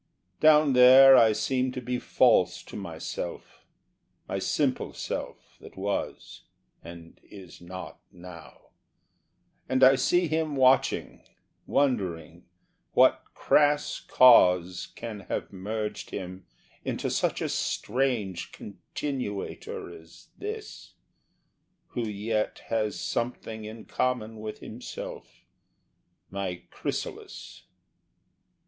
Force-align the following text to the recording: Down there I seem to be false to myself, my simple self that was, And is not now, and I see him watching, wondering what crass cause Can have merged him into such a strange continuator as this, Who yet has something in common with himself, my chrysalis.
Down 0.39 0.73
there 0.73 1.15
I 1.15 1.31
seem 1.31 1.71
to 1.73 1.79
be 1.79 1.99
false 1.99 2.63
to 2.63 2.75
myself, 2.75 3.65
my 4.27 4.39
simple 4.39 4.93
self 4.93 5.57
that 5.59 5.77
was, 5.77 6.41
And 6.83 7.21
is 7.23 7.61
not 7.61 7.99
now, 8.11 8.69
and 9.69 9.83
I 9.83 9.93
see 9.93 10.27
him 10.27 10.55
watching, 10.55 11.21
wondering 11.67 12.45
what 12.93 13.21
crass 13.35 13.99
cause 13.99 14.87
Can 14.95 15.19
have 15.29 15.53
merged 15.53 16.09
him 16.09 16.47
into 16.83 17.11
such 17.11 17.39
a 17.39 17.47
strange 17.47 18.51
continuator 18.53 19.87
as 19.91 20.29
this, 20.35 20.95
Who 21.89 22.07
yet 22.07 22.63
has 22.69 22.99
something 22.99 23.65
in 23.65 23.85
common 23.85 24.39
with 24.39 24.61
himself, 24.61 25.45
my 26.31 26.63
chrysalis. 26.71 27.65